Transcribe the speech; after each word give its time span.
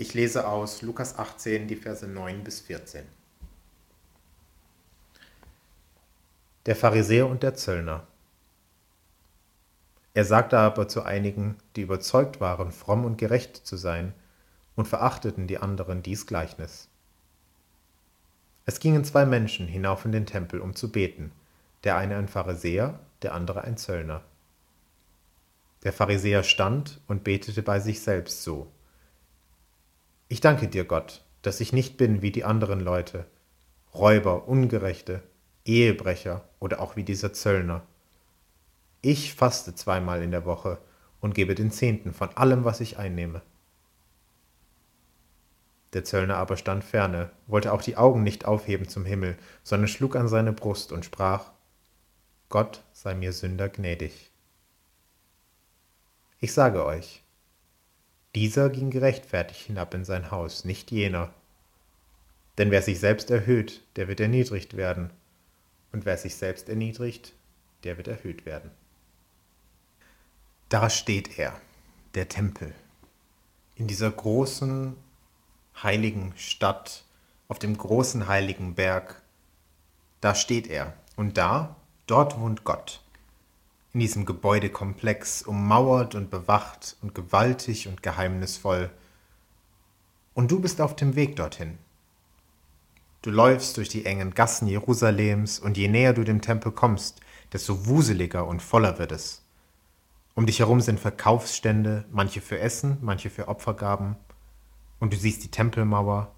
Ich 0.00 0.14
lese 0.14 0.46
aus 0.46 0.82
Lukas 0.82 1.18
18, 1.18 1.66
die 1.66 1.74
Verse 1.74 2.06
9 2.06 2.44
bis 2.44 2.60
14. 2.60 3.04
Der 6.66 6.76
Pharisäer 6.76 7.26
und 7.26 7.42
der 7.42 7.54
Zöllner. 7.54 8.06
Er 10.14 10.24
sagte 10.24 10.56
aber 10.56 10.86
zu 10.86 11.02
einigen, 11.02 11.56
die 11.74 11.80
überzeugt 11.80 12.40
waren, 12.40 12.70
fromm 12.70 13.04
und 13.04 13.18
gerecht 13.18 13.56
zu 13.56 13.76
sein, 13.76 14.14
und 14.76 14.86
verachteten 14.86 15.48
die 15.48 15.58
anderen 15.58 16.04
dies 16.04 16.28
Gleichnis. 16.28 16.88
Es 18.66 18.78
gingen 18.78 19.04
zwei 19.04 19.26
Menschen 19.26 19.66
hinauf 19.66 20.04
in 20.04 20.12
den 20.12 20.26
Tempel, 20.26 20.60
um 20.60 20.76
zu 20.76 20.92
beten, 20.92 21.32
der 21.82 21.96
eine 21.96 22.18
ein 22.18 22.28
Pharisäer, 22.28 23.00
der 23.22 23.34
andere 23.34 23.62
ein 23.62 23.76
Zöllner. 23.76 24.22
Der 25.82 25.92
Pharisäer 25.92 26.44
stand 26.44 27.00
und 27.08 27.24
betete 27.24 27.64
bei 27.64 27.80
sich 27.80 28.00
selbst 28.00 28.44
so. 28.44 28.70
Ich 30.30 30.42
danke 30.42 30.68
dir, 30.68 30.84
Gott, 30.84 31.24
dass 31.40 31.60
ich 31.60 31.72
nicht 31.72 31.96
bin 31.96 32.20
wie 32.20 32.30
die 32.30 32.44
anderen 32.44 32.80
Leute, 32.80 33.24
Räuber, 33.94 34.46
Ungerechte, 34.46 35.22
Ehebrecher 35.64 36.44
oder 36.60 36.80
auch 36.80 36.96
wie 36.96 37.02
dieser 37.02 37.32
Zöllner. 37.32 37.82
Ich 39.00 39.32
faste 39.34 39.74
zweimal 39.74 40.22
in 40.22 40.30
der 40.30 40.44
Woche 40.44 40.78
und 41.20 41.34
gebe 41.34 41.54
den 41.54 41.70
Zehnten 41.70 42.12
von 42.12 42.28
allem, 42.36 42.64
was 42.64 42.80
ich 42.80 42.98
einnehme. 42.98 43.40
Der 45.94 46.04
Zöllner 46.04 46.36
aber 46.36 46.58
stand 46.58 46.84
ferne, 46.84 47.30
wollte 47.46 47.72
auch 47.72 47.80
die 47.80 47.96
Augen 47.96 48.22
nicht 48.22 48.44
aufheben 48.44 48.86
zum 48.86 49.06
Himmel, 49.06 49.38
sondern 49.62 49.88
schlug 49.88 50.14
an 50.14 50.28
seine 50.28 50.52
Brust 50.52 50.92
und 50.92 51.06
sprach, 51.06 51.52
Gott 52.50 52.82
sei 52.92 53.14
mir 53.14 53.32
Sünder 53.32 53.70
gnädig. 53.70 54.30
Ich 56.38 56.52
sage 56.52 56.84
euch, 56.84 57.22
dieser 58.38 58.70
ging 58.70 58.90
gerechtfertigt 58.90 59.66
hinab 59.66 59.94
in 59.94 60.04
sein 60.04 60.30
Haus, 60.30 60.64
nicht 60.64 60.92
jener. 60.92 61.34
Denn 62.56 62.70
wer 62.70 62.82
sich 62.82 63.00
selbst 63.00 63.32
erhöht, 63.32 63.82
der 63.96 64.06
wird 64.06 64.20
erniedrigt 64.20 64.76
werden, 64.76 65.10
und 65.90 66.04
wer 66.04 66.16
sich 66.16 66.36
selbst 66.36 66.68
erniedrigt, 66.68 67.32
der 67.82 67.96
wird 67.96 68.06
erhöht 68.06 68.46
werden. 68.46 68.70
Da 70.68 70.88
steht 70.88 71.36
er, 71.36 71.60
der 72.14 72.28
Tempel, 72.28 72.72
in 73.74 73.88
dieser 73.88 74.12
großen, 74.12 74.94
heiligen 75.82 76.32
Stadt, 76.36 77.04
auf 77.48 77.58
dem 77.58 77.76
großen 77.76 78.28
heiligen 78.28 78.76
Berg. 78.76 79.20
Da 80.20 80.36
steht 80.36 80.68
er, 80.68 80.92
und 81.16 81.38
da, 81.38 81.74
dort 82.06 82.38
wohnt 82.38 82.62
Gott 82.62 83.00
in 83.98 84.02
diesem 84.02 84.26
Gebäudekomplex, 84.26 85.42
ummauert 85.42 86.14
und 86.14 86.30
bewacht 86.30 86.96
und 87.02 87.16
gewaltig 87.16 87.88
und 87.88 88.00
geheimnisvoll. 88.00 88.90
Und 90.34 90.52
du 90.52 90.60
bist 90.60 90.80
auf 90.80 90.94
dem 90.94 91.16
Weg 91.16 91.34
dorthin. 91.34 91.78
Du 93.22 93.30
läufst 93.30 93.76
durch 93.76 93.88
die 93.88 94.06
engen 94.06 94.34
Gassen 94.34 94.68
Jerusalems, 94.68 95.58
und 95.58 95.76
je 95.76 95.88
näher 95.88 96.12
du 96.12 96.22
dem 96.22 96.40
Tempel 96.40 96.70
kommst, 96.70 97.18
desto 97.52 97.86
wuseliger 97.86 98.46
und 98.46 98.62
voller 98.62 99.00
wird 99.00 99.10
es. 99.10 99.42
Um 100.36 100.46
dich 100.46 100.60
herum 100.60 100.80
sind 100.80 101.00
Verkaufsstände, 101.00 102.04
manche 102.12 102.40
für 102.40 102.60
Essen, 102.60 102.98
manche 103.00 103.30
für 103.30 103.48
Opfergaben, 103.48 104.14
und 105.00 105.12
du 105.12 105.16
siehst 105.16 105.42
die 105.42 105.50
Tempelmauer, 105.50 106.32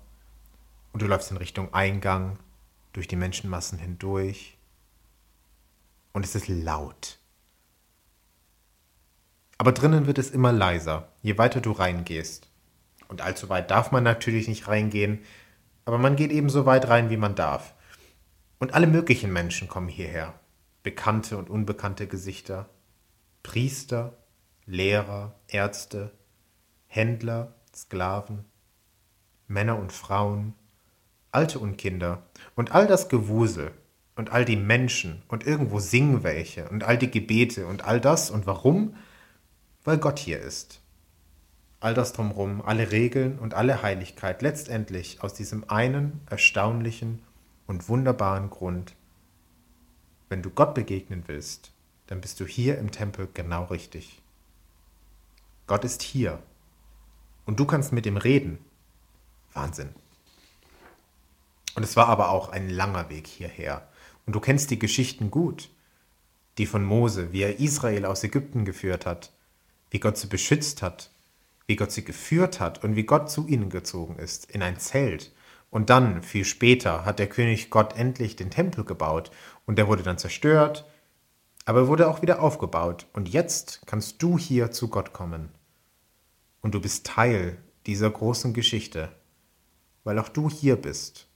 und 0.95 1.03
du 1.03 1.07
läufst 1.07 1.31
in 1.31 1.37
Richtung 1.37 1.75
Eingang, 1.75 2.39
durch 2.95 3.07
die 3.07 3.17
Menschenmassen 3.17 3.79
hindurch, 3.79 4.57
und 6.15 6.25
es 6.25 6.35
ist 6.35 6.49
laut. 6.49 7.20
Aber 9.61 9.73
drinnen 9.73 10.07
wird 10.07 10.17
es 10.17 10.31
immer 10.31 10.53
leiser, 10.53 11.09
je 11.21 11.37
weiter 11.37 11.61
du 11.61 11.73
reingehst. 11.73 12.49
Und 13.09 13.21
allzu 13.21 13.51
weit 13.51 13.71
darf 13.71 13.93
man 13.93 14.03
natürlich 14.03 14.49
nicht 14.49 14.69
reingehen, 14.69 15.19
aber 15.85 15.99
man 15.99 16.17
geht 16.17 16.33
eben 16.33 16.49
so 16.49 16.65
weit 16.65 16.89
rein, 16.89 17.11
wie 17.11 17.19
man 17.19 17.35
darf. 17.35 17.75
Und 18.59 18.73
alle 18.73 18.87
möglichen 18.87 19.31
Menschen 19.35 19.69
kommen 19.69 19.89
hierher. 19.89 20.33
Bekannte 20.83 21.37
und 21.37 21.51
unbekannte 21.51 22.07
Gesichter. 22.07 22.71
Priester, 23.43 24.17
Lehrer, 24.65 25.35
Ärzte, 25.47 26.11
Händler, 26.87 27.53
Sklaven, 27.77 28.47
Männer 29.47 29.79
und 29.79 29.93
Frauen, 29.93 30.55
Alte 31.33 31.59
und 31.59 31.77
Kinder 31.77 32.23
und 32.55 32.75
all 32.75 32.87
das 32.87 33.11
Gewusel 33.11 33.73
und 34.17 34.33
all 34.33 34.47
die 34.47 34.57
Menschen 34.57 35.21
und 35.29 35.47
irgendwo 35.47 35.81
singen 35.81 36.23
welche 36.23 36.67
und 36.71 36.83
all 36.83 36.97
die 36.97 37.11
Gebete 37.11 37.67
und 37.67 37.85
all 37.85 38.01
das 38.01 38.31
und 38.31 38.47
warum? 38.47 38.95
Weil 39.85 39.99
Gott 39.99 40.19
hier 40.19 40.41
ist. 40.41 40.81
All 41.81 41.95
das 41.95 42.13
drumherum, 42.13 42.61
alle 42.61 42.93
Regeln 42.93 43.39
und 43.39 43.55
alle 43.55 43.83
Heiligkeit 43.83 44.43
letztendlich 44.43 45.23
aus 45.23 45.33
diesem 45.35 45.69
einen 45.71 46.21
erstaunlichen 46.29 47.23
und 47.67 47.89
wunderbaren 47.89 48.51
Grund. 48.51 48.95
Wenn 50.29 50.43
du 50.43 50.51
Gott 50.51 50.75
begegnen 50.75 51.25
willst, 51.27 51.73
dann 52.07 52.21
bist 52.21 52.41
du 52.41 52.47
hier 52.47 52.79
im 52.79 52.91
Tempel 52.91 53.29
genau 53.33 53.65
richtig. 53.65 54.21
Gott 55.67 55.85
ist 55.85 56.03
hier 56.03 56.43
und 57.47 57.59
du 57.59 57.65
kannst 57.65 57.93
mit 57.93 58.05
ihm 58.05 58.17
reden. 58.17 58.59
Wahnsinn. 59.55 59.91
Und 61.75 61.83
es 61.83 61.97
war 61.97 62.09
aber 62.09 62.31
auch 62.31 62.51
ein 62.51 62.69
langer 62.69 63.09
Weg 63.09 63.27
hierher. 63.27 63.89
Und 64.27 64.35
du 64.35 64.41
kennst 64.41 64.71
die 64.71 64.79
Geschichten 64.79 65.31
gut, 65.31 65.71
die 66.59 66.67
von 66.67 66.85
Mose, 66.85 67.33
wie 67.33 67.43
er 67.43 67.59
Israel 67.59 68.05
aus 68.05 68.23
Ägypten 68.23 68.65
geführt 68.65 69.07
hat, 69.07 69.33
wie 69.91 70.01
Gott 70.01 70.17
sie 70.17 70.29
beschützt 70.29 70.83
hat, 70.83 71.11
wie 71.67 71.77
Gott 71.77 71.93
sie 71.93 72.05
geführt 72.05 72.61
hat 72.61 72.83
und 72.83 72.97
wie 72.97 73.05
Gott 73.05 73.31
zu 73.31 73.47
ihnen 73.47 73.71
gezogen 73.71 74.17
ist, 74.17 74.51
in 74.51 74.63
ein 74.63 74.79
Zelt. 74.79 75.33
Und 75.71 75.91
dann, 75.91 76.23
viel 76.23 76.45
später, 76.45 77.05
hat 77.05 77.19
der 77.19 77.29
König 77.29 77.71
Gott 77.71 77.97
endlich 77.97 78.37
den 78.37 78.51
Tempel 78.51 78.85
gebaut 78.85 79.31
und 79.67 79.77
der 79.77 79.87
wurde 79.87 80.03
dann 80.03 80.19
zerstört, 80.19 80.85
aber 81.65 81.87
wurde 81.87 82.09
auch 82.09 82.23
wieder 82.23 82.43
aufgebaut. 82.43 83.07
Und 83.13 83.29
jetzt 83.29 83.83
kannst 83.87 84.23
du 84.23 84.39
hier 84.39 84.73
zu 84.73 84.89
Gott 84.89 85.13
kommen. 85.13 85.51
Und 86.61 86.75
du 86.75 86.81
bist 86.81 87.07
Teil 87.07 87.59
dieser 87.87 88.11
großen 88.11 88.53
Geschichte, 88.53 89.11
weil 90.05 90.19
auch 90.19 90.29
du 90.29 90.51
hier 90.51 90.77
bist, 90.77 91.29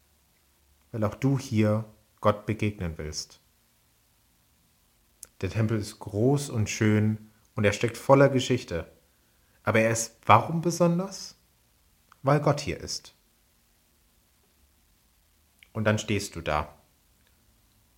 weil 0.90 1.04
auch 1.04 1.14
du 1.14 1.38
hier 1.38 1.84
Gott 2.20 2.46
begegnen 2.46 2.94
willst. 2.96 3.40
Der 5.40 5.50
Tempel 5.50 5.78
ist 5.78 5.98
groß 5.98 6.50
und 6.50 6.70
schön 6.70 7.30
und 7.54 7.64
er 7.64 7.72
steckt 7.72 7.96
voller 7.96 8.28
Geschichte. 8.28 8.90
Aber 9.62 9.80
er 9.80 9.90
ist 9.90 10.18
warum 10.26 10.60
besonders? 10.60 11.36
Weil 12.22 12.40
Gott 12.40 12.60
hier 12.60 12.80
ist. 12.80 13.14
Und 15.72 15.84
dann 15.84 15.98
stehst 15.98 16.36
du 16.36 16.40
da, 16.40 16.74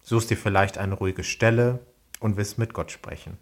suchst 0.02 0.30
dir 0.30 0.36
vielleicht 0.36 0.78
eine 0.78 0.94
ruhige 0.94 1.24
Stelle 1.24 1.86
und 2.20 2.36
willst 2.36 2.58
mit 2.58 2.72
Gott 2.72 2.90
sprechen. 2.90 3.38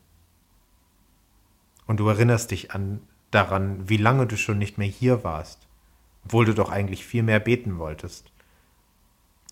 Und 1.87 2.01
du 2.01 2.09
erinnerst 2.09 2.51
dich 2.51 2.73
an 2.73 3.07
daran, 3.31 3.89
wie 3.89 3.97
lange 3.97 4.27
du 4.27 4.37
schon 4.37 4.59
nicht 4.59 4.79
mehr 4.79 4.89
hier 4.89 5.25
warst, 5.25 5.67
obwohl 6.25 6.47
du 6.47 6.55
doch 6.55 6.71
eigentlich 6.71 7.05
viel 7.05 7.23
mehr 7.23 7.41
beten 7.41 7.79
wolltest. 7.79 8.33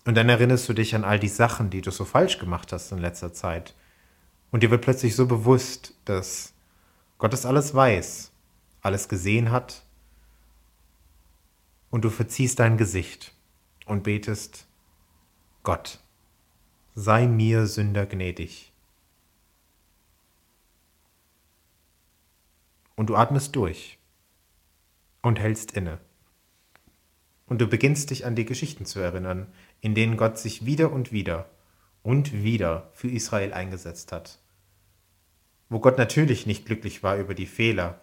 Und 0.05 0.15
dann 0.15 0.29
erinnerst 0.29 0.67
du 0.67 0.73
dich 0.73 0.95
an 0.95 1.03
all 1.03 1.19
die 1.19 1.29
Sachen, 1.29 1.69
die 1.69 1.81
du 1.81 1.91
so 1.91 2.05
falsch 2.05 2.39
gemacht 2.39 2.71
hast 2.71 2.91
in 2.91 2.97
letzter 2.97 3.33
Zeit. 3.33 3.73
Und 4.53 4.61
dir 4.61 4.69
wird 4.69 4.83
plötzlich 4.83 5.15
so 5.15 5.25
bewusst, 5.25 5.95
dass 6.05 6.53
Gott 7.17 7.33
das 7.33 7.47
alles 7.47 7.73
weiß, 7.73 8.31
alles 8.81 9.09
gesehen 9.09 9.49
hat 9.49 9.83
und 11.89 12.05
du 12.05 12.11
verziehst 12.11 12.59
dein 12.59 12.77
Gesicht 12.77 13.33
und 13.87 14.03
betest, 14.03 14.67
Gott, 15.63 15.97
sei 16.93 17.25
mir 17.25 17.65
Sünder 17.65 18.05
gnädig. 18.05 18.71
Und 22.95 23.09
du 23.09 23.15
atmest 23.15 23.55
durch 23.55 23.97
und 25.23 25.39
hältst 25.39 25.71
inne. 25.71 25.97
Und 27.47 27.59
du 27.59 27.65
beginnst 27.65 28.11
dich 28.11 28.23
an 28.27 28.35
die 28.35 28.45
Geschichten 28.45 28.85
zu 28.85 28.99
erinnern, 28.99 29.51
in 29.81 29.95
denen 29.95 30.15
Gott 30.15 30.37
sich 30.37 30.63
wieder 30.63 30.91
und 30.91 31.11
wieder 31.11 31.49
und 32.03 32.43
wieder 32.43 32.91
für 32.93 33.09
Israel 33.09 33.51
eingesetzt 33.51 34.11
hat 34.11 34.42
wo 35.69 35.79
Gott 35.79 35.97
natürlich 35.97 36.45
nicht 36.45 36.65
glücklich 36.65 37.03
war 37.03 37.17
über 37.17 37.33
die 37.33 37.45
Fehler, 37.45 38.01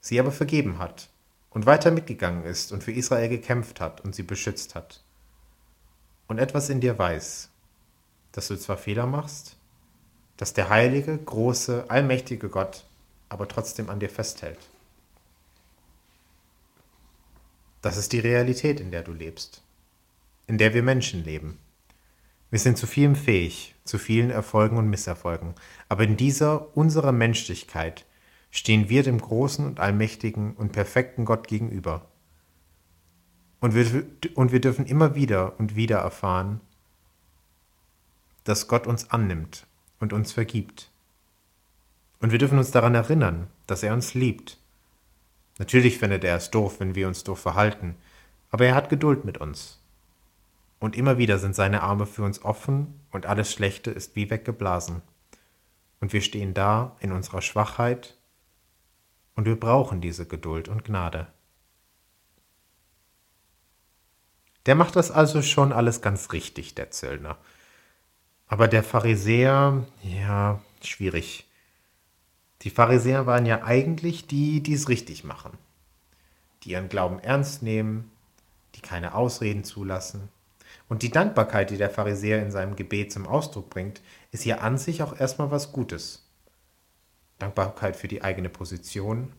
sie 0.00 0.20
aber 0.20 0.32
vergeben 0.32 0.78
hat 0.78 1.08
und 1.50 1.66
weiter 1.66 1.90
mitgegangen 1.90 2.44
ist 2.44 2.72
und 2.72 2.84
für 2.84 2.92
Israel 2.92 3.28
gekämpft 3.28 3.80
hat 3.80 4.02
und 4.02 4.14
sie 4.14 4.22
beschützt 4.22 4.74
hat. 4.74 5.02
Und 6.28 6.38
etwas 6.38 6.68
in 6.68 6.80
dir 6.80 6.98
weiß, 6.98 7.50
dass 8.32 8.48
du 8.48 8.56
zwar 8.56 8.76
Fehler 8.76 9.06
machst, 9.06 9.56
dass 10.36 10.52
der 10.52 10.68
heilige, 10.68 11.16
große, 11.16 11.86
allmächtige 11.88 12.48
Gott 12.48 12.84
aber 13.28 13.48
trotzdem 13.48 13.90
an 13.90 14.00
dir 14.00 14.10
festhält. 14.10 14.58
Das 17.82 17.96
ist 17.96 18.12
die 18.12 18.20
Realität, 18.20 18.80
in 18.80 18.90
der 18.90 19.02
du 19.02 19.12
lebst, 19.12 19.62
in 20.46 20.58
der 20.58 20.74
wir 20.74 20.82
Menschen 20.82 21.24
leben. 21.24 21.58
Wir 22.50 22.58
sind 22.58 22.78
zu 22.78 22.86
vielem 22.86 23.16
fähig, 23.16 23.74
zu 23.84 23.98
vielen 23.98 24.30
Erfolgen 24.30 24.76
und 24.76 24.88
Misserfolgen, 24.88 25.54
aber 25.88 26.04
in 26.04 26.16
dieser 26.16 26.76
unserer 26.76 27.12
Menschlichkeit 27.12 28.04
stehen 28.50 28.88
wir 28.88 29.02
dem 29.02 29.20
großen 29.20 29.66
und 29.66 29.80
allmächtigen 29.80 30.54
und 30.54 30.72
perfekten 30.72 31.24
Gott 31.24 31.48
gegenüber. 31.48 32.06
Und 33.60 33.74
wir, 33.74 34.06
und 34.34 34.52
wir 34.52 34.60
dürfen 34.60 34.86
immer 34.86 35.14
wieder 35.14 35.58
und 35.58 35.76
wieder 35.76 35.98
erfahren, 35.98 36.60
dass 38.44 38.68
Gott 38.68 38.86
uns 38.86 39.10
annimmt 39.10 39.66
und 39.98 40.12
uns 40.12 40.32
vergibt. 40.32 40.90
Und 42.20 42.32
wir 42.32 42.38
dürfen 42.38 42.58
uns 42.58 42.70
daran 42.70 42.94
erinnern, 42.94 43.48
dass 43.66 43.82
er 43.82 43.92
uns 43.92 44.14
liebt. 44.14 44.58
Natürlich 45.58 45.98
findet 45.98 46.22
er 46.22 46.36
es 46.36 46.50
doof, 46.50 46.80
wenn 46.80 46.94
wir 46.94 47.08
uns 47.08 47.24
doof 47.24 47.40
verhalten, 47.40 47.96
aber 48.50 48.66
er 48.66 48.74
hat 48.74 48.88
Geduld 48.88 49.24
mit 49.24 49.38
uns. 49.38 49.80
Und 50.78 50.96
immer 50.96 51.18
wieder 51.18 51.38
sind 51.38 51.54
seine 51.54 51.82
Arme 51.82 52.06
für 52.06 52.22
uns 52.22 52.44
offen 52.44 53.00
und 53.10 53.26
alles 53.26 53.52
Schlechte 53.52 53.90
ist 53.90 54.14
wie 54.14 54.30
weggeblasen. 54.30 55.02
Und 56.00 56.12
wir 56.12 56.20
stehen 56.20 56.54
da 56.54 56.96
in 57.00 57.12
unserer 57.12 57.40
Schwachheit 57.40 58.16
und 59.34 59.46
wir 59.46 59.58
brauchen 59.58 60.00
diese 60.00 60.26
Geduld 60.26 60.68
und 60.68 60.84
Gnade. 60.84 61.28
Der 64.66 64.74
macht 64.74 64.96
das 64.96 65.10
also 65.10 65.42
schon 65.42 65.72
alles 65.72 66.02
ganz 66.02 66.32
richtig, 66.32 66.74
der 66.74 66.90
Zöllner. 66.90 67.38
Aber 68.48 68.68
der 68.68 68.82
Pharisäer, 68.82 69.84
ja, 70.02 70.60
schwierig. 70.82 71.46
Die 72.62 72.70
Pharisäer 72.70 73.26
waren 73.26 73.46
ja 73.46 73.62
eigentlich 73.62 74.26
die, 74.26 74.62
die 74.62 74.74
es 74.74 74.88
richtig 74.88 75.24
machen. 75.24 75.52
Die 76.62 76.70
ihren 76.70 76.88
Glauben 76.88 77.20
ernst 77.20 77.62
nehmen, 77.62 78.10
die 78.74 78.80
keine 78.80 79.14
Ausreden 79.14 79.62
zulassen. 79.62 80.28
Und 80.88 81.02
die 81.02 81.10
Dankbarkeit, 81.10 81.70
die 81.70 81.78
der 81.78 81.90
Pharisäer 81.90 82.42
in 82.42 82.50
seinem 82.50 82.76
Gebet 82.76 83.12
zum 83.12 83.26
Ausdruck 83.26 83.70
bringt, 83.70 84.02
ist 84.30 84.44
ja 84.44 84.58
an 84.58 84.78
sich 84.78 85.02
auch 85.02 85.18
erstmal 85.18 85.50
was 85.50 85.72
Gutes. 85.72 86.24
Dankbarkeit 87.38 87.96
für 87.96 88.08
die 88.08 88.22
eigene 88.22 88.48
Position, 88.48 89.32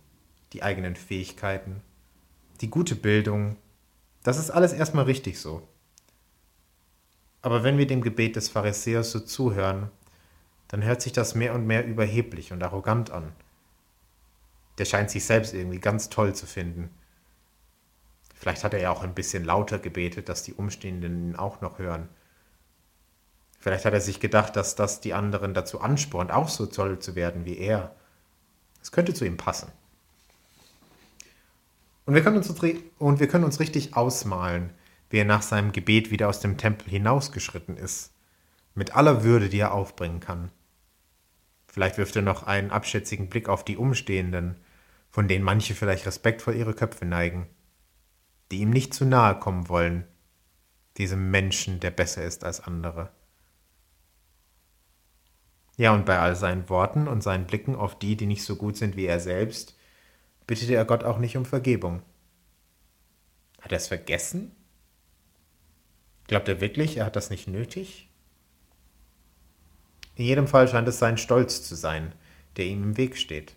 die 0.53 0.61
eigenen 0.61 0.95
Fähigkeiten, 0.95 1.81
die 2.61 2.69
gute 2.69 2.95
Bildung, 2.95 3.55
das 4.23 4.37
ist 4.37 4.51
alles 4.51 4.73
erstmal 4.73 5.05
richtig 5.05 5.39
so. 5.39 5.67
Aber 7.41 7.63
wenn 7.63 7.77
wir 7.77 7.87
dem 7.87 8.01
Gebet 8.01 8.35
des 8.35 8.49
Pharisäers 8.49 9.11
so 9.11 9.19
zuhören, 9.19 9.89
dann 10.67 10.83
hört 10.83 11.01
sich 11.01 11.13
das 11.13 11.33
mehr 11.33 11.53
und 11.53 11.65
mehr 11.65 11.85
überheblich 11.85 12.51
und 12.51 12.61
arrogant 12.61 13.09
an. 13.09 13.31
Der 14.77 14.85
scheint 14.85 15.09
sich 15.09 15.25
selbst 15.25 15.53
irgendwie 15.53 15.79
ganz 15.79 16.09
toll 16.09 16.35
zu 16.35 16.45
finden. 16.45 16.89
Vielleicht 18.39 18.63
hat 18.63 18.73
er 18.73 18.79
ja 18.79 18.91
auch 18.91 19.03
ein 19.03 19.15
bisschen 19.15 19.43
lauter 19.43 19.79
gebetet, 19.79 20.29
dass 20.29 20.43
die 20.43 20.53
Umstehenden 20.53 21.31
ihn 21.31 21.35
auch 21.35 21.61
noch 21.61 21.79
hören. 21.79 22.07
Vielleicht 23.59 23.85
hat 23.85 23.93
er 23.93 24.01
sich 24.01 24.19
gedacht, 24.19 24.55
dass 24.55 24.75
das 24.75 25.01
die 25.01 25.13
anderen 25.13 25.53
dazu 25.53 25.81
anspornt, 25.81 26.31
auch 26.31 26.47
so 26.47 26.67
toll 26.67 26.99
zu 26.99 27.15
werden 27.15 27.45
wie 27.45 27.57
er. 27.57 27.95
Es 28.81 28.91
könnte 28.91 29.13
zu 29.13 29.25
ihm 29.25 29.37
passen. 29.37 29.71
Und 32.05 32.13
wir, 32.13 32.23
können 32.23 32.37
uns, 32.37 32.49
und 32.99 33.19
wir 33.19 33.27
können 33.27 33.43
uns 33.43 33.59
richtig 33.59 33.97
ausmalen, 33.97 34.69
wie 35.09 35.17
er 35.17 35.25
nach 35.25 35.41
seinem 35.41 35.71
Gebet 35.71 36.11
wieder 36.11 36.29
aus 36.29 36.39
dem 36.39 36.57
Tempel 36.57 36.89
hinausgeschritten 36.89 37.75
ist, 37.75 38.13
mit 38.75 38.95
aller 38.95 39.23
Würde, 39.23 39.49
die 39.49 39.59
er 39.59 39.73
aufbringen 39.73 40.19
kann. 40.19 40.51
Vielleicht 41.67 41.97
wirft 41.97 42.15
er 42.15 42.21
noch 42.21 42.43
einen 42.43 42.71
abschätzigen 42.71 43.27
Blick 43.27 43.49
auf 43.49 43.65
die 43.65 43.77
Umstehenden, 43.77 44.55
von 45.09 45.27
denen 45.27 45.43
manche 45.43 45.73
vielleicht 45.73 46.05
respektvoll 46.05 46.55
ihre 46.55 46.73
Köpfe 46.73 47.05
neigen, 47.05 47.47
die 48.51 48.59
ihm 48.59 48.69
nicht 48.69 48.93
zu 48.93 49.05
nahe 49.05 49.39
kommen 49.39 49.69
wollen, 49.69 50.05
diesem 50.97 51.29
Menschen, 51.31 51.79
der 51.79 51.91
besser 51.91 52.23
ist 52.23 52.43
als 52.43 52.61
andere. 52.61 53.11
Ja, 55.77 55.93
und 55.93 56.05
bei 56.05 56.17
all 56.17 56.35
seinen 56.35 56.69
Worten 56.69 57.07
und 57.07 57.21
seinen 57.21 57.45
Blicken 57.45 57.75
auf 57.75 57.97
die, 57.99 58.15
die 58.15 58.25
nicht 58.25 58.43
so 58.43 58.55
gut 58.55 58.77
sind 58.77 58.95
wie 58.95 59.05
er 59.05 59.19
selbst, 59.19 59.77
bittete 60.47 60.73
er 60.73 60.85
Gott 60.85 61.03
auch 61.03 61.19
nicht 61.19 61.37
um 61.37 61.45
Vergebung. 61.45 62.01
Hat 63.61 63.71
er 63.71 63.77
es 63.77 63.87
vergessen? 63.87 64.55
Glaubt 66.25 66.47
er 66.47 66.61
wirklich, 66.61 66.97
er 66.97 67.05
hat 67.05 67.15
das 67.15 67.29
nicht 67.29 67.47
nötig? 67.47 68.09
In 70.15 70.25
jedem 70.25 70.47
Fall 70.47 70.67
scheint 70.67 70.87
es 70.87 70.97
sein 70.97 71.17
Stolz 71.17 71.61
zu 71.61 71.75
sein, 71.75 72.13
der 72.57 72.65
ihm 72.65 72.83
im 72.83 72.97
Weg 72.97 73.17
steht. 73.17 73.55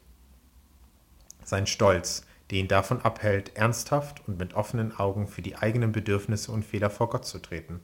Sein 1.43 1.67
Stolz, 1.67 2.27
der 2.51 2.59
ihn 2.59 2.69
davon 2.69 3.01
abhält, 3.01 3.57
ernsthaft 3.57 4.27
und 4.27 4.39
mit 4.39 4.55
offenen 4.55 4.97
Augen 4.97 5.29
für 5.29 5.43
die 5.43 5.57
eigenen 5.57 5.93
Bedürfnisse 5.93 6.51
und 6.51 6.65
Fehler 6.65 6.91
vor 6.91 7.09
Gott 7.11 7.25
zu 7.25 7.39
treten. 7.39 7.81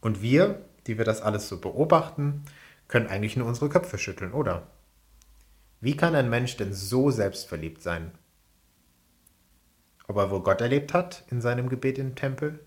Und 0.00 0.22
wir, 0.22 0.64
die 0.86 0.98
wir 0.98 1.04
das 1.04 1.22
alles 1.22 1.48
so 1.48 1.60
beobachten, 1.60 2.44
können 2.88 3.06
eigentlich 3.06 3.36
nur 3.36 3.46
unsere 3.46 3.68
Köpfe 3.68 3.98
schütteln, 3.98 4.32
oder? 4.32 4.66
Wie 5.80 5.96
kann 5.96 6.14
ein 6.14 6.28
Mensch 6.28 6.56
denn 6.56 6.74
so 6.74 7.10
selbstverliebt 7.10 7.82
sein? 7.82 8.12
Ob 10.06 10.16
er 10.16 10.30
wohl 10.30 10.42
Gott 10.42 10.60
erlebt 10.60 10.92
hat 10.92 11.24
in 11.30 11.40
seinem 11.40 11.68
Gebet 11.68 11.98
im 11.98 12.14
Tempel? 12.14 12.60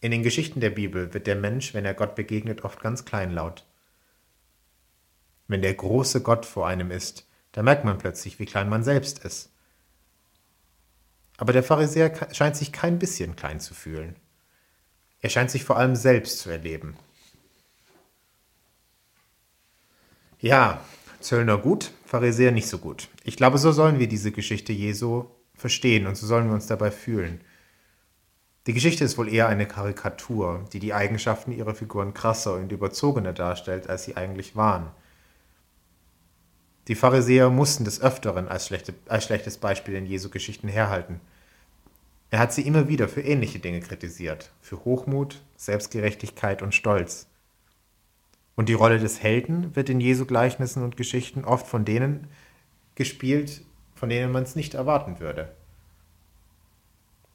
In 0.00 0.10
den 0.10 0.22
Geschichten 0.22 0.60
der 0.60 0.70
Bibel 0.70 1.12
wird 1.12 1.26
der 1.26 1.36
Mensch, 1.36 1.74
wenn 1.74 1.84
er 1.84 1.94
Gott 1.94 2.14
begegnet, 2.14 2.64
oft 2.64 2.80
ganz 2.80 3.04
kleinlaut. 3.04 3.66
Wenn 5.50 5.62
der 5.62 5.74
große 5.74 6.20
Gott 6.20 6.46
vor 6.46 6.68
einem 6.68 6.92
ist, 6.92 7.26
da 7.50 7.64
merkt 7.64 7.84
man 7.84 7.98
plötzlich, 7.98 8.38
wie 8.38 8.46
klein 8.46 8.68
man 8.68 8.84
selbst 8.84 9.24
ist. 9.24 9.50
Aber 11.38 11.52
der 11.52 11.64
Pharisäer 11.64 12.12
scheint 12.32 12.54
sich 12.54 12.70
kein 12.70 13.00
bisschen 13.00 13.34
klein 13.34 13.58
zu 13.58 13.74
fühlen. 13.74 14.14
Er 15.18 15.28
scheint 15.28 15.50
sich 15.50 15.64
vor 15.64 15.76
allem 15.76 15.96
selbst 15.96 16.38
zu 16.38 16.50
erleben. 16.50 16.96
Ja, 20.38 20.84
Zöllner 21.18 21.58
gut, 21.58 21.90
Pharisäer 22.06 22.52
nicht 22.52 22.68
so 22.68 22.78
gut. 22.78 23.08
Ich 23.24 23.36
glaube, 23.36 23.58
so 23.58 23.72
sollen 23.72 23.98
wir 23.98 24.06
diese 24.06 24.30
Geschichte 24.30 24.72
Jesu 24.72 25.24
verstehen 25.56 26.06
und 26.06 26.16
so 26.16 26.28
sollen 26.28 26.46
wir 26.46 26.54
uns 26.54 26.68
dabei 26.68 26.92
fühlen. 26.92 27.40
Die 28.68 28.72
Geschichte 28.72 29.02
ist 29.02 29.18
wohl 29.18 29.28
eher 29.28 29.48
eine 29.48 29.66
Karikatur, 29.66 30.64
die 30.72 30.78
die 30.78 30.94
Eigenschaften 30.94 31.50
ihrer 31.50 31.74
Figuren 31.74 32.14
krasser 32.14 32.54
und 32.54 32.70
überzogener 32.70 33.32
darstellt, 33.32 33.88
als 33.88 34.04
sie 34.04 34.16
eigentlich 34.16 34.54
waren. 34.54 34.92
Die 36.90 36.96
Pharisäer 36.96 37.50
mussten 37.50 37.84
des 37.84 38.00
Öfteren 38.00 38.48
als, 38.48 38.66
schlechte, 38.66 38.94
als 39.06 39.22
schlechtes 39.22 39.58
Beispiel 39.58 39.94
in 39.94 40.06
Jesu 40.06 40.28
Geschichten 40.28 40.66
herhalten. 40.66 41.20
Er 42.30 42.40
hat 42.40 42.52
sie 42.52 42.66
immer 42.66 42.88
wieder 42.88 43.06
für 43.06 43.20
ähnliche 43.20 43.60
Dinge 43.60 43.78
kritisiert, 43.78 44.50
für 44.60 44.84
Hochmut, 44.84 45.40
Selbstgerechtigkeit 45.56 46.62
und 46.62 46.74
Stolz. 46.74 47.28
Und 48.56 48.68
die 48.68 48.74
Rolle 48.74 48.98
des 48.98 49.22
Helden 49.22 49.76
wird 49.76 49.88
in 49.88 50.00
Jesu 50.00 50.26
Gleichnissen 50.26 50.82
und 50.82 50.96
Geschichten 50.96 51.44
oft 51.44 51.68
von 51.68 51.84
denen 51.84 52.26
gespielt, 52.96 53.62
von 53.94 54.08
denen 54.08 54.32
man 54.32 54.42
es 54.42 54.56
nicht 54.56 54.74
erwarten 54.74 55.20
würde. 55.20 55.52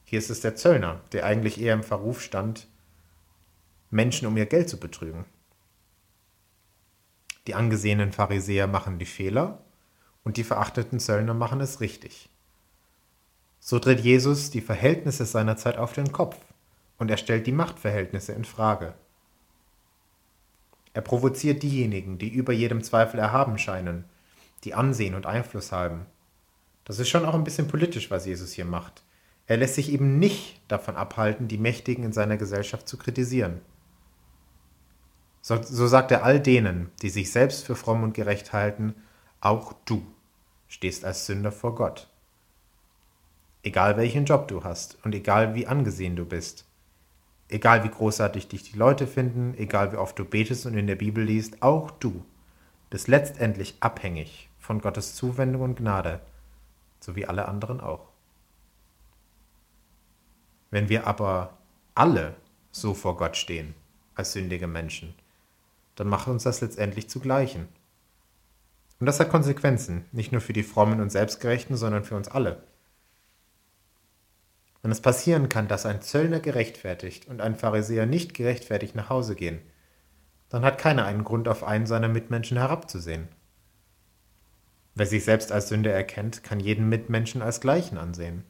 Hier 0.04 0.18
ist 0.18 0.28
es 0.28 0.42
der 0.42 0.56
Zöllner, 0.56 1.00
der 1.12 1.24
eigentlich 1.24 1.58
eher 1.58 1.72
im 1.72 1.82
Verruf 1.82 2.20
stand, 2.20 2.68
Menschen 3.90 4.28
um 4.28 4.36
ihr 4.36 4.44
Geld 4.44 4.68
zu 4.68 4.78
betrügen. 4.78 5.24
Die 7.46 7.54
angesehenen 7.54 8.12
Pharisäer 8.12 8.66
machen 8.66 8.98
die 8.98 9.06
Fehler 9.06 9.62
und 10.24 10.36
die 10.36 10.44
verachteten 10.44 10.98
Zöllner 10.98 11.34
machen 11.34 11.60
es 11.60 11.80
richtig. 11.80 12.28
So 13.60 13.78
dreht 13.78 14.00
Jesus 14.00 14.50
die 14.50 14.60
Verhältnisse 14.60 15.24
seiner 15.24 15.56
Zeit 15.56 15.76
auf 15.76 15.92
den 15.92 16.12
Kopf 16.12 16.36
und 16.98 17.10
er 17.10 17.16
stellt 17.16 17.46
die 17.46 17.52
Machtverhältnisse 17.52 18.32
in 18.32 18.44
Frage. 18.44 18.94
Er 20.92 21.02
provoziert 21.02 21.62
diejenigen, 21.62 22.18
die 22.18 22.28
über 22.28 22.52
jedem 22.52 22.82
Zweifel 22.82 23.20
erhaben 23.20 23.58
scheinen, 23.58 24.04
die 24.64 24.74
Ansehen 24.74 25.14
und 25.14 25.26
Einfluss 25.26 25.70
haben. 25.70 26.06
Das 26.84 26.98
ist 26.98 27.08
schon 27.08 27.24
auch 27.24 27.34
ein 27.34 27.44
bisschen 27.44 27.68
politisch, 27.68 28.10
was 28.10 28.26
Jesus 28.26 28.52
hier 28.52 28.64
macht. 28.64 29.02
Er 29.46 29.56
lässt 29.58 29.74
sich 29.74 29.92
eben 29.92 30.18
nicht 30.18 30.60
davon 30.68 30.96
abhalten, 30.96 31.48
die 31.48 31.58
Mächtigen 31.58 32.04
in 32.04 32.12
seiner 32.12 32.36
Gesellschaft 32.36 32.88
zu 32.88 32.96
kritisieren. 32.96 33.60
So, 35.46 35.62
so 35.62 35.86
sagt 35.86 36.10
er 36.10 36.24
all 36.24 36.40
denen, 36.40 36.90
die 37.02 37.08
sich 37.08 37.30
selbst 37.30 37.64
für 37.64 37.76
fromm 37.76 38.02
und 38.02 38.14
gerecht 38.14 38.52
halten, 38.52 38.96
auch 39.40 39.74
du 39.84 40.04
stehst 40.66 41.04
als 41.04 41.26
Sünder 41.26 41.52
vor 41.52 41.76
Gott. 41.76 42.08
Egal 43.62 43.96
welchen 43.96 44.24
Job 44.24 44.48
du 44.48 44.64
hast 44.64 44.98
und 45.04 45.14
egal 45.14 45.54
wie 45.54 45.68
angesehen 45.68 46.16
du 46.16 46.24
bist, 46.24 46.66
Egal 47.48 47.84
wie 47.84 47.90
großartig 47.90 48.48
dich 48.48 48.64
die 48.64 48.76
Leute 48.76 49.06
finden, 49.06 49.54
egal 49.56 49.92
wie 49.92 49.96
oft 49.96 50.18
du 50.18 50.24
betest 50.24 50.66
und 50.66 50.76
in 50.76 50.88
der 50.88 50.96
Bibel 50.96 51.22
liest, 51.22 51.62
auch 51.62 51.92
du 51.92 52.24
bist 52.90 53.06
letztendlich 53.06 53.76
abhängig 53.80 54.48
von 54.58 54.80
Gottes 54.80 55.14
Zuwendung 55.14 55.62
und 55.62 55.76
Gnade, 55.76 56.20
so 56.98 57.14
wie 57.14 57.26
alle 57.26 57.46
anderen 57.46 57.80
auch. 57.80 58.08
Wenn 60.70 60.88
wir 60.88 61.06
aber 61.06 61.56
alle 61.94 62.34
so 62.72 62.94
vor 62.94 63.16
Gott 63.16 63.36
stehen, 63.36 63.74
als 64.16 64.32
sündige 64.32 64.66
Menschen, 64.66 65.14
dann 65.96 66.08
macht 66.08 66.28
uns 66.28 66.44
das 66.44 66.60
letztendlich 66.60 67.10
zu 67.10 67.20
Gleichen. 67.20 67.68
Und 69.00 69.06
das 69.06 69.20
hat 69.20 69.28
Konsequenzen, 69.28 70.06
nicht 70.12 70.32
nur 70.32 70.40
für 70.40 70.52
die 70.52 70.62
Frommen 70.62 71.00
und 71.00 71.10
Selbstgerechten, 71.10 71.76
sondern 71.76 72.04
für 72.04 72.16
uns 72.16 72.28
alle. 72.28 72.62
Wenn 74.82 74.92
es 74.92 75.00
passieren 75.00 75.48
kann, 75.48 75.68
dass 75.68 75.84
ein 75.84 76.00
Zöllner 76.00 76.38
gerechtfertigt 76.38 77.26
und 77.26 77.40
ein 77.40 77.56
Pharisäer 77.56 78.06
nicht 78.06 78.34
gerechtfertigt 78.34 78.94
nach 78.94 79.10
Hause 79.10 79.34
gehen, 79.34 79.60
dann 80.48 80.64
hat 80.64 80.78
keiner 80.78 81.04
einen 81.04 81.24
Grund, 81.24 81.48
auf 81.48 81.64
einen 81.64 81.86
seiner 81.86 82.08
Mitmenschen 82.08 82.56
herabzusehen. 82.56 83.28
Wer 84.94 85.06
sich 85.06 85.24
selbst 85.24 85.52
als 85.52 85.68
Sünder 85.68 85.92
erkennt, 85.92 86.42
kann 86.42 86.60
jeden 86.60 86.88
Mitmenschen 86.88 87.42
als 87.42 87.60
Gleichen 87.60 87.98
ansehen. 87.98 88.44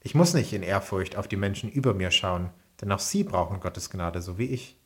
Ich 0.00 0.14
muss 0.14 0.34
nicht 0.34 0.52
in 0.52 0.62
Ehrfurcht 0.62 1.16
auf 1.16 1.26
die 1.26 1.36
Menschen 1.36 1.68
über 1.68 1.94
mir 1.94 2.10
schauen, 2.10 2.50
denn 2.80 2.92
auch 2.92 3.00
sie 3.00 3.24
brauchen 3.24 3.58
Gottes 3.58 3.90
Gnade, 3.90 4.22
so 4.22 4.38
wie 4.38 4.46
ich. 4.46 4.78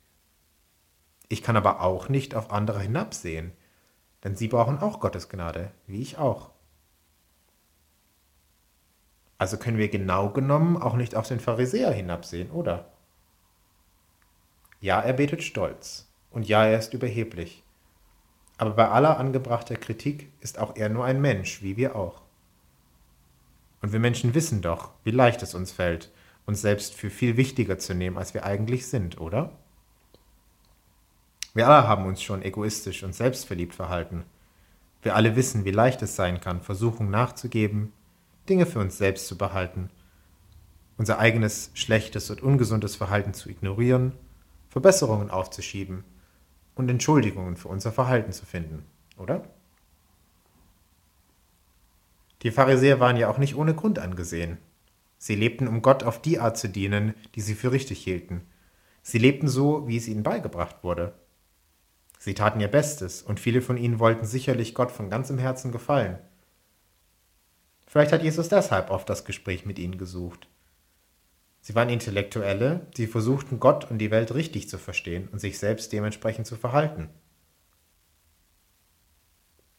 Ich 1.33 1.45
kann 1.45 1.57
aber 1.57 1.81
auch 1.81 2.09
nicht 2.09 2.35
auf 2.35 2.51
andere 2.51 2.81
hinabsehen, 2.81 3.53
denn 4.25 4.35
sie 4.35 4.49
brauchen 4.49 4.79
auch 4.79 4.99
Gottes 4.99 5.29
Gnade, 5.29 5.71
wie 5.87 6.03
ich 6.03 6.19
auch. 6.19 6.51
Also 9.39 9.57
können 9.57 9.79
wir 9.79 9.89
genau 9.89 10.31
genommen 10.31 10.77
auch 10.77 10.97
nicht 10.97 11.15
auf 11.15 11.29
den 11.29 11.39
Pharisäer 11.39 11.93
hinabsehen, 11.93 12.51
oder? 12.51 12.91
Ja, 14.81 15.01
er 15.01 15.13
betet 15.13 15.45
stolz, 15.45 16.09
und 16.31 16.49
ja, 16.49 16.67
er 16.67 16.81
ist 16.81 16.95
überheblich. 16.95 17.63
Aber 18.59 18.73
bei 18.73 18.89
aller 18.89 19.17
angebrachter 19.17 19.77
Kritik 19.77 20.33
ist 20.41 20.59
auch 20.59 20.75
er 20.75 20.89
nur 20.89 21.05
ein 21.05 21.21
Mensch, 21.21 21.63
wie 21.63 21.77
wir 21.77 21.95
auch. 21.95 22.23
Und 23.83 23.93
wir 23.93 24.01
Menschen 24.01 24.35
wissen 24.35 24.63
doch, 24.63 24.91
wie 25.05 25.13
leicht 25.13 25.45
es 25.45 25.55
uns 25.55 25.71
fällt, 25.71 26.11
uns 26.45 26.61
selbst 26.61 26.93
für 26.93 27.09
viel 27.09 27.37
wichtiger 27.37 27.79
zu 27.79 27.95
nehmen, 27.95 28.19
als 28.19 28.35
wir 28.35 28.45
eigentlich 28.45 28.89
sind, 28.89 29.21
oder? 29.21 29.57
Wir 31.55 31.67
alle 31.69 31.89
haben 31.89 32.07
uns 32.07 32.23
schon 32.23 32.43
egoistisch 32.43 33.03
und 33.03 33.15
selbstverliebt 33.15 33.75
verhalten. 33.75 34.25
Wir 35.03 35.17
alle 35.17 35.35
wissen, 35.35 35.65
wie 35.65 35.73
leicht 35.73 36.03
es 36.03 36.15
sein 36.15 36.41
kann, 36.41 36.61
Versuchungen 36.61 37.11
nachzugeben, 37.11 37.93
Dinge 38.49 38.67
für 38.67 38.79
uns 38.79 38.99
selbst 38.99 39.27
zu 39.27 39.37
behalten, 39.37 39.91
unser 40.97 41.19
eigenes 41.19 41.71
schlechtes 41.75 42.31
und 42.31 42.43
ungesundes 42.43 42.97
Verhalten 42.97 43.35
zu 43.35 43.49
ignorieren, 43.49 44.13
Verbesserungen 44.69 45.31
aufzuschieben 45.31 46.05
und 46.75 46.89
Entschuldigungen 46.89 47.57
für 47.57 47.69
unser 47.69 47.91
Verhalten 47.91 48.33
zu 48.33 48.47
finden, 48.47 48.85
oder? 49.17 49.43
Die 52.43 52.51
Pharisäer 52.51 53.01
waren 53.01 53.17
ja 53.17 53.29
auch 53.29 53.39
nicht 53.39 53.57
ohne 53.57 53.75
Grund 53.75 53.99
angesehen. 53.99 54.59
Sie 55.19 55.35
lebten, 55.35 55.69
um 55.69 55.83
Gott 55.83 56.05
auf 56.05 56.23
die 56.23 56.39
Art 56.39 56.57
zu 56.57 56.69
dienen, 56.69 57.15
die 57.35 57.43
sie 57.43 57.55
für 57.55 57.73
richtig 57.73 58.03
hielten. 58.03 58.43
Sie 59.03 59.19
lebten 59.19 59.49
so, 59.49 59.87
wie 59.89 59.97
es 59.97 60.09
ihnen 60.09 60.23
beigebracht 60.23 60.83
wurde. 60.83 61.13
Sie 62.21 62.35
taten 62.35 62.61
ihr 62.61 62.69
Bestes, 62.69 63.23
und 63.23 63.41
viele 63.41 63.63
von 63.63 63.79
ihnen 63.79 63.99
wollten 63.99 64.27
sicherlich 64.27 64.75
Gott 64.75 64.93
von 64.93 65.09
ganzem 65.09 65.39
Herzen 65.39 65.73
gefallen. 65.73 66.19
Vielleicht 67.87 68.13
hat 68.13 68.23
Jesus 68.23 68.51
deshalb 68.51 68.91
oft 68.91 69.09
das 69.09 69.25
Gespräch 69.25 69.65
mit 69.65 69.79
ihnen 69.79 69.97
gesucht. 69.97 70.47
Sie 71.63 71.75
waren 71.75 71.89
Intellektuelle, 71.89 72.87
die 72.99 73.07
versuchten, 73.07 73.59
Gott 73.59 73.91
und 73.91 73.97
die 73.99 74.11
Welt 74.11 74.35
richtig 74.35 74.69
zu 74.69 74.77
verstehen 74.77 75.29
und 75.33 75.39
sich 75.39 75.59
selbst 75.59 75.95
dementsprechend 75.95 76.47
zu 76.47 76.57
verhalten. 76.57 77.09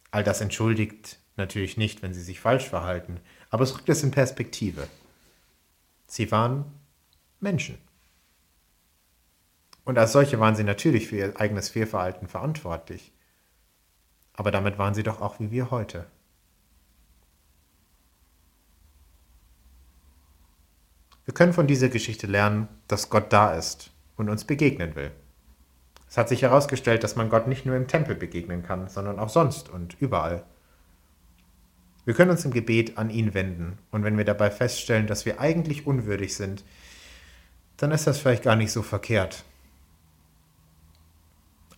All 0.10 0.24
das 0.24 0.42
entschuldigt 0.42 1.20
natürlich 1.38 1.78
nicht, 1.78 2.02
wenn 2.02 2.14
sie 2.14 2.24
sich 2.24 2.40
falsch 2.40 2.68
verhalten, 2.68 3.20
aber 3.52 3.64
es 3.64 3.78
rückt 3.78 3.88
es 3.88 4.02
in 4.02 4.12
Perspektive. 4.12 4.88
Sie 6.08 6.32
waren 6.32 6.66
Menschen. 7.40 7.78
Und 9.84 9.98
als 9.98 10.12
solche 10.12 10.40
waren 10.40 10.56
sie 10.56 10.64
natürlich 10.64 11.08
für 11.08 11.18
ihr 11.18 11.40
eigenes 11.40 11.70
Fehlverhalten 11.70 12.28
verantwortlich. 12.28 13.12
Aber 14.34 14.52
damit 14.52 14.78
waren 14.78 14.94
sie 14.94 15.04
doch 15.04 15.22
auch 15.22 15.40
wie 15.40 15.52
wir 15.52 15.72
heute. 15.72 16.06
Wir 21.26 21.34
können 21.34 21.54
von 21.54 21.68
dieser 21.68 21.90
Geschichte 21.90 22.28
lernen, 22.28 22.68
dass 22.88 23.10
Gott 23.10 23.32
da 23.32 23.54
ist 23.54 23.92
und 24.18 24.30
uns 24.30 24.46
begegnen 24.46 24.96
will. 24.96 25.12
Es 26.10 26.18
hat 26.18 26.28
sich 26.28 26.42
herausgestellt, 26.42 27.04
dass 27.04 27.16
man 27.16 27.30
Gott 27.30 27.48
nicht 27.48 27.66
nur 27.66 27.78
im 27.78 27.88
Tempel 27.88 28.16
begegnen 28.16 28.64
kann, 28.64 28.90
sondern 28.90 29.18
auch 29.18 29.30
sonst 29.30 29.70
und 29.70 29.96
überall. 30.02 30.44
Wir 32.04 32.16
können 32.16 32.32
uns 32.32 32.44
im 32.44 32.52
Gebet 32.52 32.98
an 32.98 33.10
ihn 33.10 33.34
wenden 33.34 33.78
und 33.92 34.04
wenn 34.04 34.18
wir 34.18 34.26
dabei 34.26 34.52
feststellen, 34.52 35.08
dass 35.08 35.26
wir 35.26 35.40
eigentlich 35.40 35.88
unwürdig 35.88 36.36
sind, 36.36 36.66
dann 37.78 37.92
ist 37.92 38.08
das 38.08 38.20
vielleicht 38.20 38.44
gar 38.44 38.56
nicht 38.56 38.72
so 38.72 38.82
verkehrt. 38.82 39.46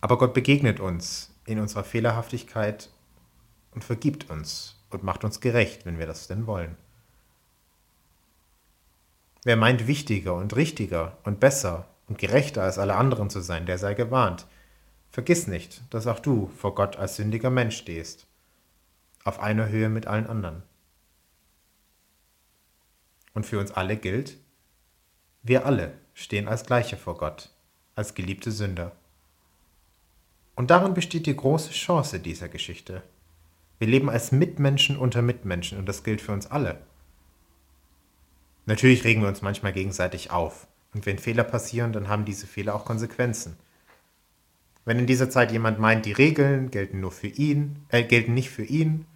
Aber 0.04 0.18
Gott 0.18 0.34
begegnet 0.34 0.80
uns 0.80 1.30
in 1.46 1.58
unserer 1.58 1.82
Fehlerhaftigkeit 1.82 2.90
und 3.70 3.84
vergibt 3.84 4.28
uns 4.28 4.78
und 4.90 5.02
macht 5.02 5.24
uns 5.24 5.40
gerecht, 5.40 5.86
wenn 5.86 5.98
wir 5.98 6.04
das 6.04 6.26
denn 6.26 6.46
wollen. 6.46 6.76
Wer 9.44 9.56
meint, 9.56 9.86
wichtiger 9.86 10.34
und 10.34 10.56
richtiger 10.56 11.16
und 11.24 11.40
besser 11.40 11.88
und 12.06 12.18
gerechter 12.18 12.64
als 12.64 12.78
alle 12.78 12.96
anderen 12.96 13.30
zu 13.30 13.40
sein, 13.40 13.64
der 13.64 13.78
sei 13.78 13.94
gewarnt. 13.94 14.46
Vergiss 15.10 15.46
nicht, 15.46 15.80
dass 15.88 16.06
auch 16.06 16.20
du 16.20 16.48
vor 16.48 16.74
Gott 16.74 16.96
als 16.96 17.16
sündiger 17.16 17.48
Mensch 17.48 17.78
stehst, 17.78 18.26
auf 19.24 19.40
einer 19.40 19.70
Höhe 19.70 19.88
mit 19.88 20.06
allen 20.06 20.26
anderen. 20.26 20.64
Und 23.32 23.46
für 23.46 23.58
uns 23.58 23.72
alle 23.72 23.96
gilt, 23.96 24.36
wir 25.42 25.64
alle 25.64 25.94
stehen 26.12 26.46
als 26.46 26.66
Gleiche 26.66 26.98
vor 26.98 27.16
Gott, 27.16 27.48
als 27.94 28.12
geliebte 28.12 28.52
Sünder. 28.52 28.92
Und 30.54 30.70
darin 30.70 30.94
besteht 30.94 31.26
die 31.26 31.36
große 31.36 31.72
Chance 31.72 32.20
dieser 32.20 32.48
Geschichte. 32.48 33.02
Wir 33.78 33.88
leben 33.88 34.08
als 34.08 34.32
Mitmenschen 34.32 34.96
unter 34.96 35.20
Mitmenschen 35.20 35.78
und 35.78 35.86
das 35.86 36.04
gilt 36.04 36.20
für 36.20 36.32
uns 36.32 36.46
alle. 36.46 36.80
Natürlich 38.66 39.04
regen 39.04 39.20
wir 39.20 39.28
uns 39.28 39.42
manchmal 39.42 39.72
gegenseitig 39.72 40.30
auf. 40.30 40.66
Und 40.94 41.06
wenn 41.06 41.18
Fehler 41.18 41.44
passieren, 41.44 41.92
dann 41.92 42.08
haben 42.08 42.24
diese 42.24 42.46
Fehler 42.46 42.74
auch 42.74 42.84
Konsequenzen. 42.84 43.56
Wenn 44.84 44.98
in 44.98 45.06
dieser 45.06 45.28
Zeit 45.28 45.50
jemand 45.50 45.78
meint, 45.78 46.06
die 46.06 46.12
Regeln 46.12 46.70
gelten 46.70 47.00
nur 47.00 47.10
für 47.10 47.26
ihn, 47.26 47.84
äh, 47.88 48.04
gelten 48.04 48.34
nicht 48.34 48.50
für 48.50 48.64
ihn, 48.64 49.06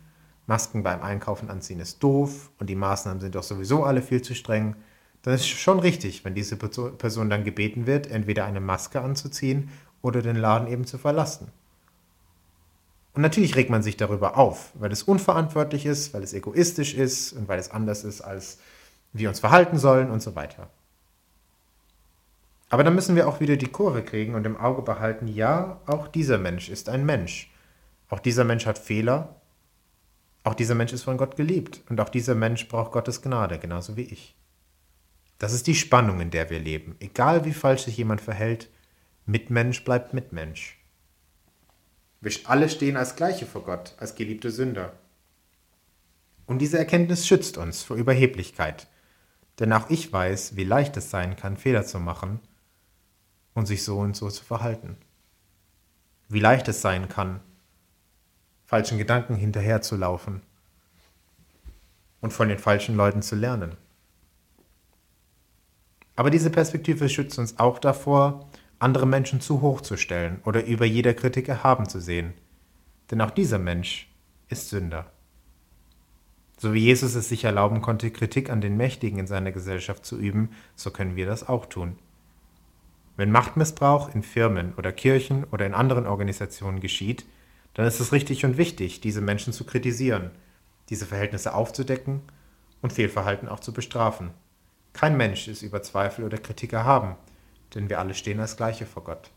Masken 0.46 0.82
beim 0.82 1.02
Einkaufen 1.02 1.50
anziehen 1.50 1.78
ist 1.78 2.02
doof 2.02 2.50
und 2.58 2.70
die 2.70 2.74
Maßnahmen 2.74 3.20
sind 3.20 3.34
doch 3.34 3.42
sowieso 3.42 3.84
alle 3.84 4.00
viel 4.00 4.22
zu 4.22 4.34
streng, 4.34 4.76
dann 5.22 5.34
ist 5.34 5.42
es 5.42 5.48
schon 5.48 5.78
richtig, 5.78 6.24
wenn 6.24 6.34
diese 6.34 6.56
Person 6.56 7.28
dann 7.28 7.44
gebeten 7.44 7.86
wird, 7.86 8.06
entweder 8.06 8.46
eine 8.46 8.60
Maske 8.60 9.02
anzuziehen 9.02 9.68
oder 10.02 10.22
den 10.22 10.36
Laden 10.36 10.68
eben 10.68 10.84
zu 10.84 10.98
verlassen. 10.98 11.50
Und 13.14 13.22
natürlich 13.22 13.56
regt 13.56 13.70
man 13.70 13.82
sich 13.82 13.96
darüber 13.96 14.36
auf, 14.36 14.70
weil 14.74 14.92
es 14.92 15.02
unverantwortlich 15.02 15.86
ist, 15.86 16.14
weil 16.14 16.22
es 16.22 16.32
egoistisch 16.32 16.94
ist 16.94 17.32
und 17.32 17.48
weil 17.48 17.58
es 17.58 17.70
anders 17.70 18.04
ist, 18.04 18.20
als 18.20 18.58
wir 19.12 19.28
uns 19.28 19.40
verhalten 19.40 19.78
sollen 19.78 20.10
und 20.10 20.22
so 20.22 20.36
weiter. 20.36 20.68
Aber 22.70 22.84
dann 22.84 22.94
müssen 22.94 23.16
wir 23.16 23.26
auch 23.26 23.40
wieder 23.40 23.56
die 23.56 23.66
Kurve 23.66 24.02
kriegen 24.02 24.34
und 24.34 24.46
im 24.46 24.56
Auge 24.56 24.82
behalten, 24.82 25.26
ja, 25.26 25.80
auch 25.86 26.06
dieser 26.06 26.38
Mensch 26.38 26.68
ist 26.68 26.88
ein 26.88 27.06
Mensch. 27.06 27.50
Auch 28.10 28.20
dieser 28.20 28.44
Mensch 28.44 28.66
hat 28.66 28.78
Fehler. 28.78 29.36
Auch 30.44 30.54
dieser 30.54 30.74
Mensch 30.74 30.92
ist 30.92 31.02
von 31.02 31.16
Gott 31.16 31.36
geliebt. 31.36 31.82
Und 31.88 32.00
auch 32.00 32.08
dieser 32.08 32.34
Mensch 32.34 32.68
braucht 32.68 32.92
Gottes 32.92 33.22
Gnade, 33.22 33.58
genauso 33.58 33.96
wie 33.96 34.02
ich. 34.02 34.36
Das 35.38 35.52
ist 35.52 35.66
die 35.66 35.74
Spannung, 35.74 36.20
in 36.20 36.30
der 36.30 36.50
wir 36.50 36.58
leben. 36.58 36.96
Egal 37.00 37.44
wie 37.44 37.52
falsch 37.52 37.84
sich 37.84 37.96
jemand 37.96 38.20
verhält, 38.20 38.68
Mitmensch 39.28 39.84
bleibt 39.84 40.14
Mitmensch. 40.14 40.78
Wir 42.22 42.32
alle 42.44 42.70
stehen 42.70 42.96
als 42.96 43.14
Gleiche 43.14 43.44
vor 43.44 43.62
Gott, 43.62 43.94
als 43.98 44.14
geliebte 44.14 44.50
Sünder. 44.50 44.94
Und 46.46 46.60
diese 46.60 46.78
Erkenntnis 46.78 47.26
schützt 47.26 47.58
uns 47.58 47.82
vor 47.82 47.98
Überheblichkeit. 47.98 48.86
Denn 49.58 49.70
auch 49.74 49.90
ich 49.90 50.10
weiß, 50.10 50.56
wie 50.56 50.64
leicht 50.64 50.96
es 50.96 51.10
sein 51.10 51.36
kann, 51.36 51.58
Fehler 51.58 51.84
zu 51.84 52.00
machen 52.00 52.40
und 53.52 53.66
sich 53.66 53.84
so 53.84 53.98
und 53.98 54.16
so 54.16 54.30
zu 54.30 54.42
verhalten. 54.42 54.96
Wie 56.30 56.40
leicht 56.40 56.66
es 56.68 56.80
sein 56.80 57.10
kann, 57.10 57.40
falschen 58.64 58.96
Gedanken 58.96 59.34
hinterherzulaufen 59.34 60.40
und 62.22 62.32
von 62.32 62.48
den 62.48 62.58
falschen 62.58 62.96
Leuten 62.96 63.20
zu 63.20 63.36
lernen. 63.36 63.76
Aber 66.16 66.30
diese 66.30 66.48
Perspektive 66.48 67.10
schützt 67.10 67.38
uns 67.38 67.58
auch 67.58 67.78
davor, 67.78 68.48
andere 68.78 69.06
Menschen 69.06 69.40
zu 69.40 69.60
hoch 69.60 69.80
zu 69.80 69.96
stellen 69.96 70.40
oder 70.44 70.64
über 70.64 70.84
jeder 70.84 71.14
Kritik 71.14 71.48
erhaben 71.48 71.88
zu 71.88 72.00
sehen. 72.00 72.34
Denn 73.10 73.20
auch 73.20 73.30
dieser 73.30 73.58
Mensch 73.58 74.10
ist 74.48 74.68
Sünder. 74.68 75.10
So 76.58 76.74
wie 76.74 76.80
Jesus 76.80 77.14
es 77.14 77.28
sich 77.28 77.44
erlauben 77.44 77.82
konnte, 77.82 78.10
Kritik 78.10 78.50
an 78.50 78.60
den 78.60 78.76
Mächtigen 78.76 79.18
in 79.18 79.26
seiner 79.26 79.52
Gesellschaft 79.52 80.04
zu 80.04 80.18
üben, 80.18 80.50
so 80.74 80.90
können 80.90 81.16
wir 81.16 81.26
das 81.26 81.48
auch 81.48 81.66
tun. 81.66 81.96
Wenn 83.16 83.30
Machtmissbrauch 83.30 84.14
in 84.14 84.22
Firmen 84.22 84.74
oder 84.76 84.92
Kirchen 84.92 85.44
oder 85.44 85.66
in 85.66 85.74
anderen 85.74 86.06
Organisationen 86.06 86.80
geschieht, 86.80 87.26
dann 87.74 87.86
ist 87.86 88.00
es 88.00 88.12
richtig 88.12 88.44
und 88.44 88.56
wichtig, 88.56 89.00
diese 89.00 89.20
Menschen 89.20 89.52
zu 89.52 89.64
kritisieren, 89.64 90.30
diese 90.88 91.06
Verhältnisse 91.06 91.54
aufzudecken 91.54 92.22
und 92.82 92.92
Fehlverhalten 92.92 93.48
auch 93.48 93.60
zu 93.60 93.72
bestrafen. 93.72 94.30
Kein 94.92 95.16
Mensch 95.16 95.46
ist 95.46 95.62
über 95.62 95.82
Zweifel 95.82 96.24
oder 96.24 96.38
Kritik 96.38 96.72
erhaben, 96.72 97.14
denn 97.74 97.88
wir 97.88 97.98
alle 97.98 98.14
stehen 98.14 98.40
als 98.40 98.56
Gleiche 98.56 98.86
vor 98.86 99.04
Gott. 99.04 99.30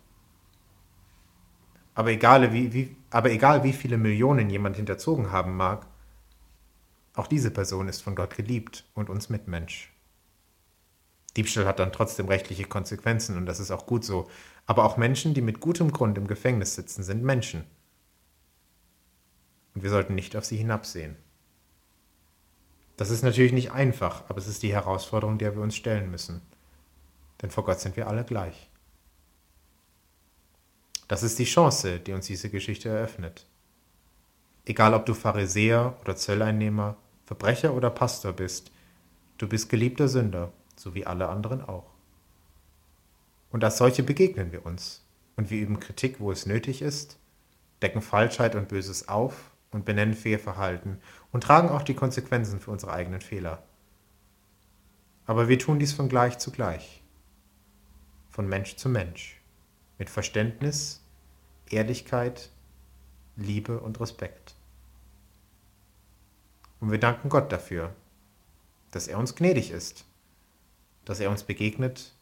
Aber 1.93 2.11
egal 2.11 2.53
wie, 2.53 2.73
wie, 2.73 2.95
aber 3.09 3.31
egal 3.31 3.63
wie 3.63 3.73
viele 3.73 3.97
Millionen 3.97 4.49
jemand 4.49 4.77
hinterzogen 4.77 5.31
haben 5.31 5.57
mag, 5.57 5.85
auch 7.13 7.27
diese 7.27 7.51
Person 7.51 7.87
ist 7.87 8.01
von 8.01 8.15
Gott 8.15 8.35
geliebt 8.35 8.85
und 8.93 9.09
uns 9.09 9.29
Mitmensch. 9.29 9.91
Diebstahl 11.37 11.65
hat 11.65 11.79
dann 11.79 11.93
trotzdem 11.93 12.27
rechtliche 12.27 12.65
Konsequenzen 12.65 13.37
und 13.37 13.45
das 13.45 13.59
ist 13.59 13.71
auch 13.71 13.85
gut 13.85 14.03
so. 14.03 14.29
Aber 14.65 14.85
auch 14.85 14.97
Menschen, 14.97 15.33
die 15.33 15.41
mit 15.41 15.59
gutem 15.59 15.91
Grund 15.91 16.17
im 16.17 16.27
Gefängnis 16.27 16.75
sitzen, 16.75 17.03
sind 17.03 17.23
Menschen. 17.23 17.65
und 19.73 19.83
wir 19.83 19.89
sollten 19.89 20.15
nicht 20.15 20.35
auf 20.35 20.45
sie 20.45 20.57
hinabsehen. 20.57 21.15
Das 22.97 23.09
ist 23.09 23.23
natürlich 23.23 23.53
nicht 23.53 23.71
einfach, 23.71 24.29
aber 24.29 24.37
es 24.37 24.47
ist 24.47 24.63
die 24.63 24.73
Herausforderung, 24.73 25.37
der 25.37 25.55
wir 25.55 25.61
uns 25.63 25.75
stellen 25.75 26.11
müssen. 26.11 26.41
Denn 27.41 27.49
vor 27.49 27.63
Gott 27.63 27.79
sind 27.79 27.95
wir 27.97 28.07
alle 28.07 28.23
gleich. 28.23 28.69
Das 31.07 31.23
ist 31.23 31.39
die 31.39 31.45
Chance, 31.45 31.99
die 31.99 32.13
uns 32.13 32.27
diese 32.27 32.49
Geschichte 32.49 32.89
eröffnet. 32.89 33.45
Egal 34.65 34.93
ob 34.93 35.05
du 35.05 35.13
Pharisäer 35.13 35.97
oder 36.01 36.15
Zölleinnehmer, 36.15 36.97
Verbrecher 37.25 37.73
oder 37.73 37.89
Pastor 37.89 38.33
bist, 38.33 38.71
du 39.37 39.47
bist 39.47 39.69
geliebter 39.69 40.07
Sünder, 40.07 40.53
so 40.75 40.93
wie 40.93 41.05
alle 41.05 41.27
anderen 41.29 41.61
auch. 41.61 41.91
Und 43.51 43.63
als 43.63 43.77
solche 43.77 44.03
begegnen 44.03 44.51
wir 44.51 44.65
uns 44.65 45.05
und 45.35 45.49
wir 45.49 45.59
üben 45.59 45.79
Kritik, 45.79 46.19
wo 46.19 46.31
es 46.31 46.45
nötig 46.45 46.81
ist, 46.81 47.17
decken 47.81 48.01
Falschheit 48.01 48.55
und 48.55 48.69
Böses 48.69 49.07
auf 49.07 49.51
und 49.71 49.85
benennen 49.85 50.13
Fehlverhalten 50.13 51.01
und 51.31 51.43
tragen 51.43 51.69
auch 51.69 51.83
die 51.83 51.95
Konsequenzen 51.95 52.59
für 52.59 52.71
unsere 52.71 52.93
eigenen 52.93 53.21
Fehler. 53.21 53.63
Aber 55.25 55.47
wir 55.47 55.59
tun 55.59 55.79
dies 55.79 55.93
von 55.93 56.09
gleich 56.09 56.37
zu 56.37 56.51
gleich, 56.51 57.00
von 58.31 58.47
Mensch 58.47 58.75
zu 58.77 58.89
Mensch, 58.89 59.39
mit 59.97 60.09
Verständnis, 60.09 61.01
Ehrlichkeit, 61.69 62.49
Liebe 63.35 63.79
und 63.79 63.99
Respekt. 63.99 64.55
Und 66.79 66.91
wir 66.91 66.99
danken 66.99 67.29
Gott 67.29 67.51
dafür, 67.51 67.93
dass 68.91 69.07
er 69.07 69.17
uns 69.17 69.35
gnädig 69.35 69.71
ist, 69.71 70.05
dass 71.05 71.19
er 71.19 71.29
uns 71.29 71.43
begegnet 71.43 72.13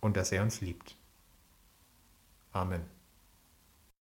und 0.00 0.16
dass 0.16 0.32
er 0.32 0.42
uns 0.42 0.60
liebt. 0.60 0.96
Amen. 2.52 3.01